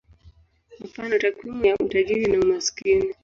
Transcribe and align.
Mfano: 0.85 1.15
takwimu 1.21 1.65
ya 1.65 1.75
utajiri 1.85 2.25
na 2.31 2.39
umaskini. 2.45 3.09